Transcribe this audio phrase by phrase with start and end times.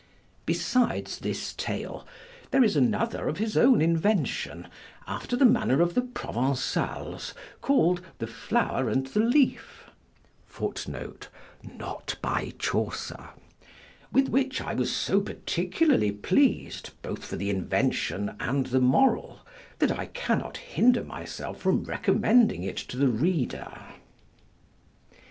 [0.47, 2.07] Besides this tale,
[2.49, 4.67] there is another of his own invention,
[5.05, 9.83] after the manner of the Provençals, call'd The Flower and the Leaf,
[10.59, 10.79] with
[14.29, 19.41] which I was so particularly pleas'd, both for the invention and the moral,
[19.77, 23.71] that I cannot hinder myself from recommending it to the reader.